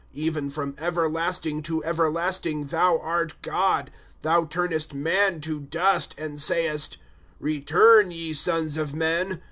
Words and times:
Even 0.15 0.49
from 0.49 0.73
everlasting 0.79 1.61
to 1.61 1.83
everlasting 1.83 2.65
thou 2.65 2.97
art 2.97 3.39
God. 3.43 3.91
^ 4.19 4.21
Thou 4.23 4.45
turnest 4.45 4.95
man 4.95 5.39
to 5.41 5.59
dust; 5.59 6.15
And 6.17 6.41
sayest: 6.41 6.97
Keturn, 7.39 8.09
ye 8.09 8.31
eons 8.33 8.77
of 8.77 8.95
men. 8.95 9.39